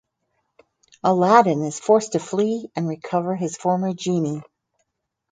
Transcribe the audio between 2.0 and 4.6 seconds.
to flee and recover his former genie.